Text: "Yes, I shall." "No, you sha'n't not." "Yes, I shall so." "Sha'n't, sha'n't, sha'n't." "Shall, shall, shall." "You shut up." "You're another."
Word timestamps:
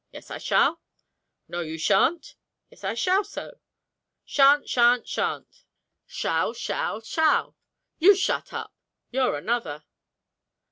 "Yes, 0.11 0.31
I 0.31 0.39
shall." 0.39 0.81
"No, 1.47 1.59
you 1.59 1.77
sha'n't 1.77 2.13
not." 2.33 2.35
"Yes, 2.71 2.83
I 2.83 2.95
shall 2.95 3.23
so." 3.23 3.59
"Sha'n't, 4.25 4.67
sha'n't, 4.67 5.07
sha'n't." 5.07 5.63
"Shall, 6.07 6.53
shall, 6.53 7.01
shall." 7.01 7.55
"You 7.99 8.15
shut 8.15 8.51
up." 8.51 8.73
"You're 9.11 9.37
another." 9.37 9.83